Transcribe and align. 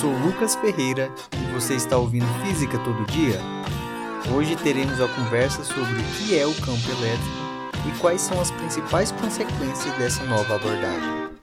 sou 0.00 0.12
Lucas 0.12 0.54
Ferreira 0.54 1.12
e 1.32 1.52
você 1.52 1.74
está 1.74 1.98
ouvindo 1.98 2.24
Física 2.40 2.78
Todo 2.84 3.04
Dia? 3.06 3.40
Hoje 4.32 4.54
teremos 4.54 5.00
a 5.00 5.08
conversa 5.12 5.64
sobre 5.64 5.92
o 5.92 6.04
que 6.16 6.38
é 6.38 6.46
o 6.46 6.54
campo 6.54 6.88
elétrico 6.88 7.88
e 7.88 8.00
quais 8.00 8.20
são 8.20 8.40
as 8.40 8.48
principais 8.48 9.10
consequências 9.10 9.92
dessa 9.98 10.22
nova 10.26 10.54
abordagem. 10.54 11.36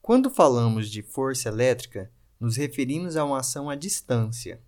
Quando 0.00 0.30
falamos 0.30 0.90
de 0.90 1.02
força 1.02 1.50
elétrica, 1.50 2.10
nos 2.40 2.56
referimos 2.56 3.14
a 3.14 3.26
uma 3.26 3.40
ação 3.40 3.68
à 3.68 3.74
distância. 3.74 4.62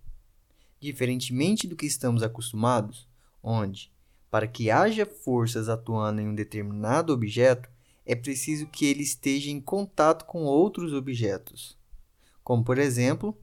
Diferentemente 0.79 1.65
do 1.65 1.75
que 1.75 1.87
estamos 1.87 2.21
acostumados, 2.21 3.09
onde, 3.41 3.91
para 4.29 4.47
que 4.47 4.69
haja 4.69 5.03
forças 5.03 5.67
atuando 5.67 6.21
em 6.21 6.27
um 6.27 6.35
determinado 6.35 7.11
objeto, 7.11 7.67
é 8.09 8.15
preciso 8.15 8.65
que 8.65 8.87
ele 8.87 9.03
esteja 9.03 9.51
em 9.51 9.61
contato 9.61 10.25
com 10.25 10.43
outros 10.43 10.93
objetos. 10.93 11.77
Como, 12.43 12.63
por 12.63 12.79
exemplo, 12.79 13.37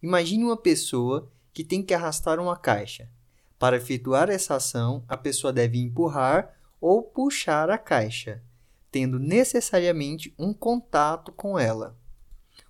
imagine 0.00 0.44
uma 0.44 0.56
pessoa 0.56 1.28
que 1.52 1.64
tem 1.64 1.82
que 1.82 1.92
arrastar 1.92 2.38
uma 2.38 2.56
caixa. 2.56 3.10
Para 3.58 3.78
efetuar 3.78 4.30
essa 4.30 4.54
ação, 4.54 5.02
a 5.08 5.16
pessoa 5.16 5.52
deve 5.52 5.78
empurrar 5.78 6.56
ou 6.80 7.02
puxar 7.02 7.68
a 7.68 7.76
caixa, 7.76 8.40
tendo 8.92 9.18
necessariamente 9.18 10.32
um 10.38 10.54
contato 10.54 11.32
com 11.32 11.58
ela. 11.58 11.98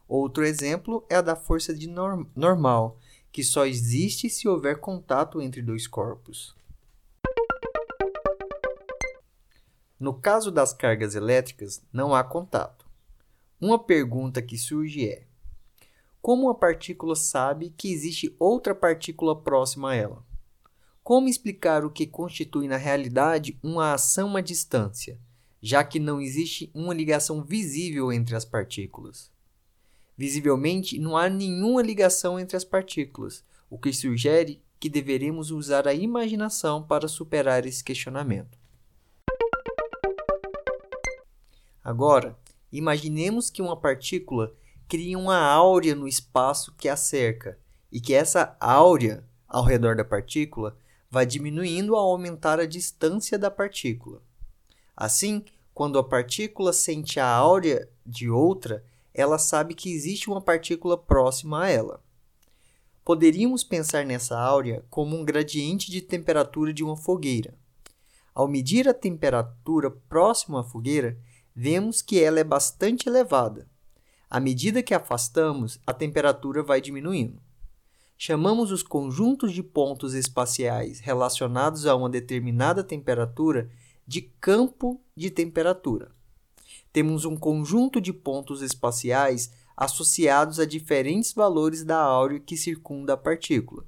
Outro 0.08 0.42
exemplo 0.42 1.05
é 1.10 1.16
a 1.16 1.20
da 1.20 1.36
força 1.36 1.74
de 1.74 1.86
norm 1.86 2.24
normal, 2.34 2.98
que 3.30 3.44
só 3.44 3.66
existe 3.66 4.30
se 4.30 4.48
houver 4.48 4.80
contato 4.80 5.42
entre 5.42 5.60
dois 5.60 5.86
corpos. 5.86 6.56
No 9.98 10.12
caso 10.12 10.50
das 10.50 10.74
cargas 10.74 11.14
elétricas, 11.14 11.82
não 11.92 12.14
há 12.14 12.23
contato. 12.23 12.86
Uma 13.58 13.78
pergunta 13.78 14.42
que 14.42 14.58
surge 14.58 15.08
é: 15.08 15.27
como 16.20 16.50
a 16.50 16.55
partícula 16.55 17.16
sabe 17.16 17.72
que 17.77 17.91
existe 17.91 18.34
outra 18.39 18.74
partícula 18.74 19.41
próxima 19.41 19.92
a 19.92 19.94
ela? 19.94 20.27
Como 21.02 21.28
explicar 21.28 21.84
o 21.84 21.91
que 21.91 22.06
constitui 22.06 22.67
na 22.67 22.77
realidade 22.77 23.58
uma 23.62 23.94
ação 23.94 24.36
à 24.36 24.41
distância, 24.41 25.19
já 25.62 25.84
que 25.84 26.00
não 26.00 26.20
existe 26.20 26.69
uma 26.74 26.92
ligação 26.92 27.42
visível 27.42 28.12
entre 28.12 28.34
as 28.36 28.44
partículas? 28.44 29.30
Visivelmente, 30.19 30.98
não 30.98 31.17
há 31.17 31.30
nenhuma 31.30 31.80
ligação 31.80 32.41
entre 32.41 32.56
as 32.56 32.64
partículas, 32.64 33.44
o 33.70 33.78
que 33.78 33.92
sugere 33.92 34.61
que 34.78 34.91
deveremos 34.91 35.50
usar 35.50 35.86
a 35.86 35.94
imaginação 35.94 36.83
para 36.83 37.08
superar 37.08 37.64
esse 37.64 37.83
questionamento. 37.83 38.58
Agora, 41.87 42.37
imaginemos 42.73 43.48
que 43.48 43.62
uma 43.62 43.77
partícula 43.77 44.53
cria 44.89 45.17
uma 45.17 45.39
áurea 45.39 45.95
no 45.95 46.09
espaço 46.09 46.75
que 46.77 46.89
a 46.89 46.97
cerca 46.97 47.56
e 47.92 48.01
que 48.01 48.12
essa 48.12 48.56
áurea 48.59 49.25
ao 49.47 49.62
redor 49.62 49.95
da 49.95 50.05
partícula 50.05 50.77
vai 51.09 51.25
diminuindo 51.25 51.95
ao 51.95 52.11
aumentar 52.11 52.59
a 52.59 52.67
distância 52.67 53.39
da 53.39 53.53
partícula. 53.53 54.20
Assim, 54.97 55.45
quando 55.73 55.97
a 55.97 56.03
partícula 56.03 56.73
sente 56.73 57.20
a 57.20 57.29
áurea 57.29 57.89
de 58.05 58.29
outra, 58.29 58.84
ela 59.14 59.39
sabe 59.39 59.73
que 59.73 59.92
existe 59.92 60.29
uma 60.29 60.41
partícula 60.41 60.98
próxima 60.98 61.62
a 61.62 61.70
ela. 61.70 62.03
Poderíamos 63.05 63.62
pensar 63.62 64.05
nessa 64.05 64.37
áurea 64.37 64.84
como 64.91 65.17
um 65.17 65.25
gradiente 65.25 65.92
de 65.92 66.01
temperatura 66.03 66.73
de 66.73 66.83
uma 66.83 66.97
fogueira. 66.97 67.55
Ao 68.34 68.48
medir 68.48 68.89
a 68.89 68.92
temperatura 68.92 69.89
próxima 69.89 70.62
à 70.62 70.64
fogueira, 70.64 71.17
vemos 71.56 72.02
que 72.02 72.20
ela 72.20 72.38
é 72.38 72.44
bastante 72.44 73.08
elevada. 73.08 73.66
À 74.28 74.38
medida 74.38 74.82
que 74.82 74.92
afastamos, 74.92 75.80
a 75.86 75.94
temperatura 75.94 76.62
vai 76.62 76.82
diminuindo. 76.82 77.40
Chamamos 78.18 78.70
os 78.70 78.83
conjuntos 78.83 79.55
de 79.55 79.62
pontos 79.62 80.12
espaciais 80.12 81.00
relacionados 81.00 81.86
a 81.86 81.96
uma 81.96 82.11
determinada 82.11 82.84
temperatura 82.84 83.70
de 84.06 84.20
campo 84.20 85.00
de 85.16 85.30
temperatura. 85.30 86.11
Temos 86.92 87.24
um 87.24 87.36
conjunto 87.36 88.02
de 88.02 88.12
pontos 88.12 88.61
espaciais 88.61 89.50
associados 89.74 90.61
a 90.61 90.66
diferentes 90.66 91.33
valores 91.33 91.84
da 91.84 91.98
áurea 91.98 92.40
que 92.40 92.56
circunda 92.56 93.14
a 93.14 93.16
partícula. 93.16 93.84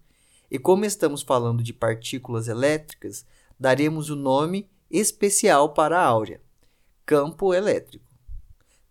E 0.51 0.59
como 0.59 0.87
estamos 0.87 1.23
falando 1.23 1.63
de 1.63 1.75
partículas 1.75 2.49
elétricas, 2.49 3.27
daremos 3.61 4.09
o 4.09 4.17
nome 4.17 4.71
especial 4.91 5.75
para 5.75 5.99
a 5.99 6.05
áurea 6.05 6.41
campo 7.09 7.55
elétrico. 7.55 8.05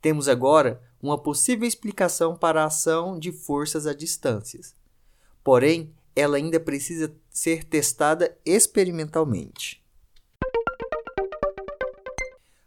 Temos 0.01 0.27
agora 0.27 0.81
uma 0.99 1.21
possível 1.21 1.67
explicação 1.67 2.35
para 2.35 2.63
a 2.63 2.65
ação 2.65 3.19
de 3.19 3.31
forças 3.31 3.85
a 3.85 3.93
distâncias. 3.93 4.73
Porém, 5.43 5.93
ela 6.15 6.37
ainda 6.37 6.59
precisa 6.59 7.15
ser 7.29 7.63
testada 7.63 8.35
experimentalmente. 8.43 9.85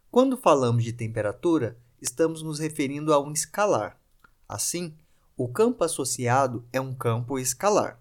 Quando 0.08 0.36
falamos 0.36 0.84
de 0.84 0.92
temperatura, 0.92 1.76
estamos 2.00 2.44
nos 2.44 2.60
referindo 2.60 3.12
a 3.12 3.20
um 3.20 3.32
escalar. 3.32 4.00
Assim, 4.48 4.94
o 5.36 5.48
campo 5.48 5.82
associado 5.82 6.64
é 6.72 6.80
um 6.80 6.94
campo 6.94 7.40
escalar. 7.40 8.00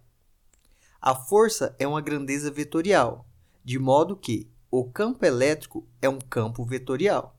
A 1.02 1.16
força 1.16 1.76
é 1.80 1.88
uma 1.88 2.00
grandeza 2.00 2.52
vetorial, 2.52 3.26
de 3.66 3.80
modo 3.80 4.16
que 4.16 4.48
o 4.70 4.88
campo 4.88 5.26
elétrico 5.26 5.84
é 6.00 6.08
um 6.08 6.20
campo 6.20 6.64
vetorial. 6.64 7.39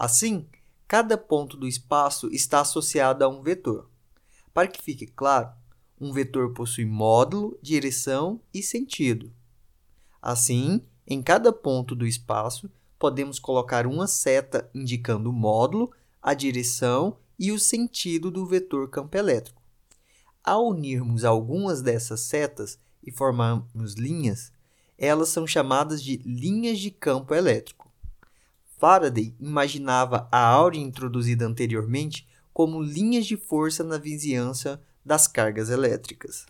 Assim, 0.00 0.46
cada 0.86 1.18
ponto 1.18 1.56
do 1.56 1.66
espaço 1.66 2.28
está 2.32 2.60
associado 2.60 3.24
a 3.24 3.28
um 3.28 3.42
vetor. 3.42 3.90
Para 4.54 4.68
que 4.68 4.80
fique 4.80 5.08
claro, 5.08 5.50
um 6.00 6.12
vetor 6.12 6.52
possui 6.52 6.84
módulo, 6.84 7.58
direção 7.60 8.40
e 8.54 8.62
sentido. 8.62 9.32
Assim, 10.22 10.82
em 11.04 11.20
cada 11.20 11.52
ponto 11.52 11.96
do 11.96 12.06
espaço, 12.06 12.70
podemos 12.96 13.40
colocar 13.40 13.88
uma 13.88 14.06
seta 14.06 14.70
indicando 14.72 15.30
o 15.30 15.32
módulo, 15.32 15.90
a 16.22 16.32
direção 16.32 17.18
e 17.36 17.50
o 17.50 17.58
sentido 17.58 18.30
do 18.30 18.46
vetor 18.46 18.88
campo 18.88 19.16
elétrico. 19.16 19.60
Ao 20.44 20.68
unirmos 20.68 21.24
algumas 21.24 21.82
dessas 21.82 22.20
setas 22.20 22.78
e 23.02 23.10
formarmos 23.10 23.94
linhas, 23.94 24.52
elas 24.96 25.30
são 25.30 25.44
chamadas 25.44 26.00
de 26.00 26.18
linhas 26.18 26.78
de 26.78 26.92
campo 26.92 27.34
elétrico. 27.34 27.87
Faraday 28.78 29.34
imaginava 29.40 30.28
a 30.30 30.38
áurea 30.38 30.80
introduzida 30.80 31.44
anteriormente 31.44 32.28
como 32.52 32.80
linhas 32.80 33.26
de 33.26 33.36
força 33.36 33.82
na 33.82 33.98
vizinhança 33.98 34.80
das 35.04 35.26
cargas 35.26 35.68
elétricas. 35.68 36.46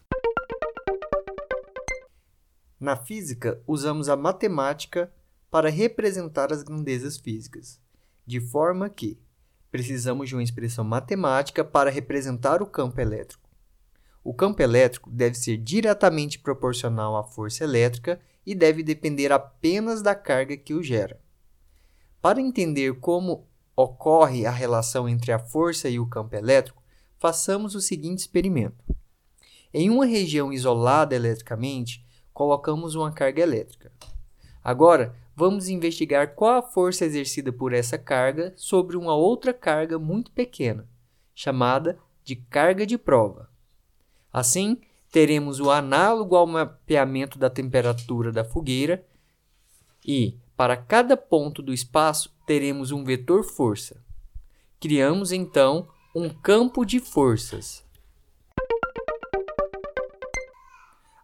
Na 2.78 2.97
física, 2.97 3.61
usamos 3.66 4.11
a 4.11 4.16
matemática 4.16 5.11
para 5.50 5.71
representar 5.71 6.53
as 6.53 6.62
grandezas 6.62 7.16
físicas, 7.16 7.81
de 8.27 8.41
forma 8.41 8.91
que 8.91 9.19
precisamos 9.71 10.28
de 10.28 10.34
uma 10.34 10.43
expressão 10.43 10.84
matemática 10.84 11.65
para 11.65 11.91
representar 11.91 12.60
o 12.60 12.66
campo 12.66 13.00
elétrico. 13.00 13.49
O 14.22 14.34
campo 14.34 14.60
elétrico 14.60 15.10
deve 15.10 15.34
ser 15.34 15.56
diretamente 15.56 16.39
proporcional 16.39 17.16
à 17.16 17.25
força 17.25 17.65
elétrica 17.65 18.21
e 18.45 18.55
deve 18.55 18.83
depender 18.83 19.33
apenas 19.33 20.03
da 20.03 20.15
carga 20.15 20.59
que 20.59 20.75
o 20.75 20.83
gera. 20.83 21.19
Para 22.21 22.41
entender 22.41 22.99
como 22.99 23.47
ocorre 23.77 24.45
a 24.45 24.51
relação 24.51 25.09
entre 25.09 25.31
a 25.31 25.39
força 25.39 25.89
e 25.89 26.01
o 26.01 26.06
campo 26.06 26.34
elétrico, 26.34 26.83
façamos 27.19 27.75
o 27.75 27.81
seguinte 27.81 28.19
experimento. 28.19 28.84
Em 29.73 29.89
uma 29.89 30.05
região 30.06 30.53
isolada 30.53 31.15
eletricamente, 31.15 32.05
colocamos 32.33 32.95
uma 32.95 33.12
carga 33.12 33.43
elétrica. 33.43 33.93
Agora, 34.65 35.15
vamos 35.34 35.69
investigar 35.69 36.34
qual 36.34 36.59
a 36.59 36.62
força 36.62 37.05
exercida 37.05 37.53
por 37.53 37.72
essa 37.72 37.97
carga 37.97 38.53
sobre 38.57 38.97
uma 38.97 39.15
outra 39.15 39.54
carga 39.54 39.98
muito 39.98 40.33
pequena, 40.33 40.89
chamada 41.34 41.98
de 42.25 42.34
carga 42.34 42.84
de 42.84 42.98
prova. 42.98 43.48
Assim, 44.33 44.81
teremos 45.10 45.60
o 45.60 45.71
análogo 45.71 46.34
ao 46.34 46.47
mapeamento 46.47 47.39
da 47.39 47.48
temperatura 47.48 48.33
da 48.33 48.45
fogueira 48.45 49.07
e, 50.04 50.37
para 50.59 50.77
cada 50.77 51.16
ponto 51.16 51.63
do 51.63 51.72
espaço, 51.72 52.37
teremos 52.45 52.91
um 52.91 53.05
vetor 53.05 53.45
força. 53.45 54.05
Criamos 54.81 55.31
então 55.31 55.89
um 56.13 56.28
campo 56.28 56.84
de 56.84 56.99
forças. 56.99 57.84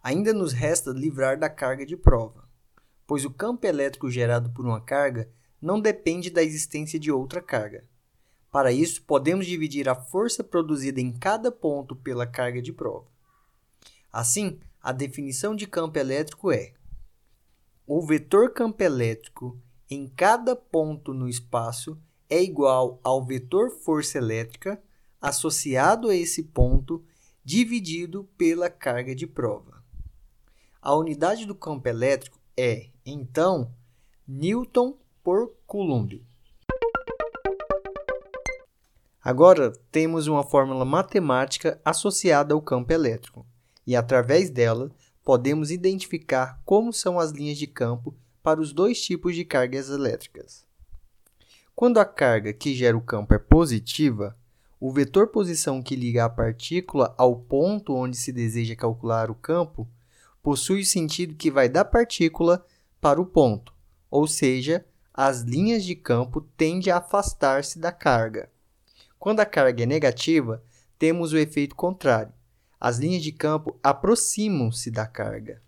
Ainda 0.04 0.32
nos 0.32 0.52
resta 0.52 0.92
livrar 0.92 1.36
da 1.36 1.50
carga 1.50 1.84
de 1.84 1.96
prova, 1.96 2.48
pois 3.08 3.24
o 3.24 3.30
campo 3.30 3.66
elétrico 3.66 4.08
gerado 4.08 4.50
por 4.50 4.64
uma 4.64 4.80
carga 4.80 5.28
não 5.60 5.80
depende 5.80 6.30
da 6.30 6.40
existência 6.40 6.96
de 6.96 7.10
outra 7.10 7.42
carga. 7.42 7.82
Para 8.52 8.70
isso, 8.70 9.02
podemos 9.02 9.46
dividir 9.46 9.88
a 9.88 9.96
força 9.96 10.44
produzida 10.44 11.00
em 11.00 11.10
cada 11.10 11.50
ponto 11.50 11.96
pela 11.96 12.24
carga 12.24 12.62
de 12.62 12.72
prova. 12.72 13.08
Assim, 14.12 14.60
a 14.80 14.92
definição 14.92 15.56
de 15.56 15.66
campo 15.66 15.98
elétrico 15.98 16.52
é 16.52 16.74
o 17.86 18.00
vetor 18.00 18.50
campo 18.52 18.82
elétrico 18.82 19.60
em 19.90 20.08
cada 20.08 20.56
ponto 20.56 21.12
no 21.12 21.28
espaço 21.28 21.98
é 22.30 22.42
igual 22.42 22.98
ao 23.04 23.22
vetor 23.22 23.70
força 23.70 24.16
elétrica 24.16 24.82
associado 25.20 26.08
a 26.08 26.16
esse 26.16 26.44
ponto 26.44 27.04
dividido 27.44 28.24
pela 28.38 28.70
carga 28.70 29.14
de 29.14 29.26
prova. 29.26 29.84
A 30.80 30.94
unidade 30.94 31.44
do 31.44 31.54
campo 31.54 31.86
elétrico 31.86 32.38
é, 32.56 32.88
então, 33.04 33.70
Newton 34.26 34.96
por 35.22 35.54
Coulomb. 35.66 36.24
Agora 39.22 39.72
temos 39.90 40.26
uma 40.26 40.42
fórmula 40.42 40.84
matemática 40.84 41.80
associada 41.84 42.54
ao 42.54 42.62
campo 42.62 42.92
elétrico, 42.92 43.46
e 43.86 43.94
através 43.94 44.48
dela 44.48 44.90
podemos 45.24 45.70
identificar 45.70 46.60
como 46.64 46.92
são 46.92 47.18
as 47.18 47.30
linhas 47.30 47.56
de 47.56 47.66
campo 47.66 48.14
para 48.42 48.60
os 48.60 48.72
dois 48.72 49.02
tipos 49.02 49.34
de 49.34 49.44
cargas 49.44 49.88
elétricas. 49.88 50.66
Quando 51.74 51.98
a 51.98 52.04
carga 52.04 52.52
que 52.52 52.74
gera 52.74 52.96
o 52.96 53.00
campo 53.00 53.34
é 53.34 53.38
positiva, 53.38 54.36
o 54.78 54.92
vetor 54.92 55.28
posição 55.28 55.82
que 55.82 55.96
liga 55.96 56.24
a 56.24 56.28
partícula 56.28 57.14
ao 57.16 57.36
ponto 57.36 57.94
onde 57.94 58.16
se 58.16 58.30
deseja 58.30 58.76
calcular 58.76 59.30
o 59.30 59.34
campo 59.34 59.88
possui 60.42 60.82
o 60.82 60.86
sentido 60.86 61.34
que 61.34 61.50
vai 61.50 61.70
da 61.70 61.84
partícula 61.84 62.64
para 63.00 63.20
o 63.20 63.24
ponto, 63.24 63.72
ou 64.10 64.26
seja, 64.26 64.84
as 65.12 65.40
linhas 65.40 65.84
de 65.84 65.94
campo 65.94 66.42
tendem 66.56 66.92
a 66.92 66.98
afastar-se 66.98 67.78
da 67.78 67.90
carga. 67.90 68.50
Quando 69.18 69.40
a 69.40 69.46
carga 69.46 69.84
é 69.84 69.86
negativa, 69.86 70.62
temos 70.98 71.32
o 71.32 71.38
efeito 71.38 71.74
contrário. 71.74 72.32
As 72.86 72.98
linhas 72.98 73.22
de 73.22 73.32
campo 73.32 73.80
aproximam-se 73.82 74.90
da 74.90 75.06
carga. 75.06 75.62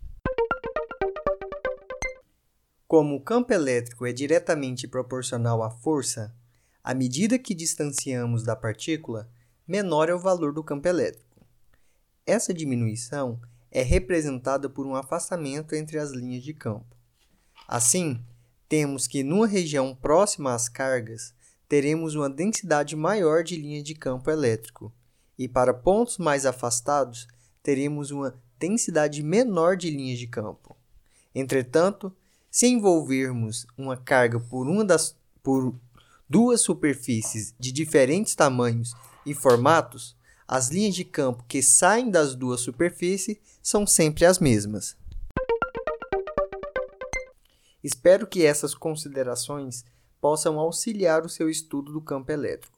Como 2.87 3.17
o 3.17 3.21
campo 3.23 3.55
elétrico 3.55 4.05
é 4.05 4.13
diretamente 4.13 4.87
proporcional 4.87 5.63
à 5.63 5.71
força, 5.71 6.37
à 6.85 6.93
medida 6.93 7.39
que 7.39 7.55
distanciamos 7.55 8.43
da 8.43 8.55
partícula, 8.55 9.31
menor 9.67 10.11
é 10.11 10.15
o 10.15 10.19
valor 10.19 10.53
do 10.53 10.63
campo 10.63 10.89
elétrico. 10.89 11.41
Essa 12.27 12.53
diminuição 12.53 13.41
é 13.71 13.81
representada 13.81 14.69
por 14.69 14.87
um 14.87 14.95
afastamento 14.95 15.75
entre 15.75 15.99
as 15.99 16.11
linhas 16.11 16.45
de 16.45 16.53
campo. 16.53 16.95
Assim, 17.67 18.23
temos 18.69 19.07
que 19.07 19.23
numa 19.23 19.47
região 19.47 19.95
próxima 19.95 20.53
às 20.53 20.69
cargas, 20.69 21.33
teremos 21.67 22.15
uma 22.15 22.29
densidade 22.29 22.95
maior 22.95 23.43
de 23.43 23.57
linhas 23.57 23.85
de 23.85 23.95
campo 23.95 24.31
elétrico, 24.31 24.93
e 25.39 25.49
para 25.49 25.75
pontos 25.75 26.19
mais 26.19 26.47
afastados, 26.47 27.27
teremos 27.63 28.11
uma 28.11 28.35
densidade 28.59 29.23
menor 29.23 29.77
de 29.77 29.91
linhas 29.91 30.19
de 30.19 30.27
campo. 30.27 30.77
Entretanto, 31.35 32.15
se 32.51 32.67
envolvermos 32.67 33.67
uma 33.77 33.97
carga 33.97 34.41
por, 34.41 34.67
uma 34.67 34.85
das, 34.85 35.15
por 35.43 35.75
duas 36.29 36.61
superfícies 36.61 37.55
de 37.59 37.71
diferentes 37.71 38.35
tamanhos 38.35 38.95
e 39.27 39.35
formatos, 39.35 40.17
as 40.49 40.69
linhas 40.69 40.95
de 40.95 41.05
campo 41.05 41.45
que 41.47 41.61
saem 41.61 42.11
das 42.11 42.35
duas 42.35 42.61
superfícies 42.61 43.37
são 43.63 43.87
sempre 43.87 44.25
as 44.25 44.39
mesmas. 44.39 44.97
Espero 47.83 48.27
que 48.27 48.45
essas 48.45 48.75
considerações 48.75 49.85
possam 50.21 50.59
auxiliar 50.59 51.25
o 51.25 51.29
seu 51.29 51.51
estudo 51.51 51.93
do 51.93 52.01
campo 52.01 52.33
elétrico. 52.33 52.76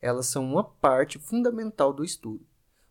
Elas 0.00 0.26
são 0.26 0.44
uma 0.44 0.64
parte 0.64 1.18
fundamental 1.18 1.92
do 1.92 2.04
estudo. 2.04 2.46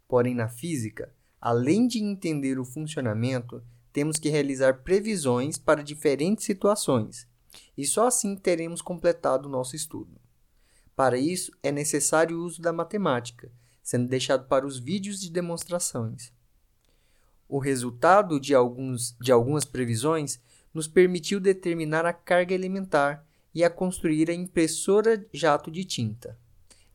Porém, 0.07 0.33
na 0.33 0.47
física, 0.47 1.13
além 1.39 1.87
de 1.87 1.99
entender 1.99 2.59
o 2.59 2.65
funcionamento, 2.65 3.63
temos 3.91 4.17
que 4.17 4.29
realizar 4.29 4.83
previsões 4.83 5.57
para 5.57 5.83
diferentes 5.83 6.45
situações, 6.45 7.27
e 7.77 7.85
só 7.85 8.07
assim 8.07 8.35
teremos 8.35 8.81
completado 8.81 9.47
o 9.47 9.51
nosso 9.51 9.75
estudo. 9.75 10.19
Para 10.95 11.17
isso, 11.17 11.51
é 11.63 11.71
necessário 11.71 12.37
o 12.37 12.43
uso 12.43 12.61
da 12.61 12.73
matemática, 12.73 13.51
sendo 13.81 14.07
deixado 14.07 14.47
para 14.47 14.67
os 14.67 14.77
vídeos 14.77 15.19
de 15.19 15.31
demonstrações. 15.31 16.31
O 17.47 17.57
resultado 17.57 18.39
de, 18.39 18.53
alguns, 18.53 19.15
de 19.19 19.31
algumas 19.31 19.65
previsões 19.65 20.39
nos 20.73 20.87
permitiu 20.87 21.39
determinar 21.39 22.05
a 22.05 22.13
carga 22.13 22.53
elementar 22.53 23.25
e 23.55 23.63
a 23.63 23.69
construir 23.69 24.29
a 24.29 24.33
impressora 24.33 25.25
jato 25.33 25.71
de 25.71 25.83
tinta. 25.83 26.37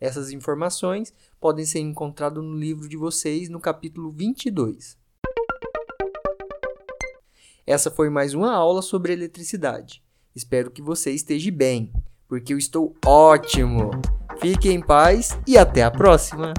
Essas 0.00 0.30
informações 0.30 1.12
podem 1.40 1.64
ser 1.64 1.80
encontradas 1.80 2.42
no 2.42 2.54
livro 2.54 2.88
de 2.88 2.96
vocês 2.96 3.48
no 3.48 3.60
capítulo 3.60 4.10
22. 4.10 4.96
Essa 7.66 7.90
foi 7.90 8.10
mais 8.10 8.34
uma 8.34 8.52
aula 8.52 8.82
sobre 8.82 9.12
eletricidade. 9.12 10.02
Espero 10.34 10.70
que 10.70 10.82
você 10.82 11.10
esteja 11.12 11.50
bem, 11.50 11.92
porque 12.28 12.52
eu 12.52 12.58
estou 12.58 12.94
ótimo. 13.04 13.90
Fique 14.38 14.68
em 14.68 14.80
paz 14.80 15.38
e 15.46 15.56
até 15.56 15.82
a 15.82 15.90
próxima! 15.90 16.52